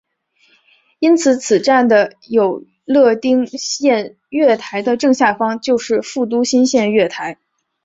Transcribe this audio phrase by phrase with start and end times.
[0.97, 7.37] 因此此站的有乐町线月台的正下方就是副都心线月台。